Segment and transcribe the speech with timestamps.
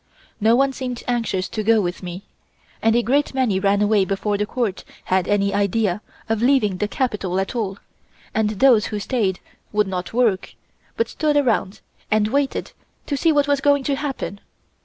[0.39, 2.23] No one seemed anxious to go with me,
[2.81, 6.87] and a great many ran away before the Court had any idea of leaving the
[6.87, 7.77] Capital at all,
[8.33, 9.39] and those who stayed
[9.71, 10.55] would not work,
[10.97, 12.71] but stood around and waited
[13.05, 14.39] to see what was going to happen.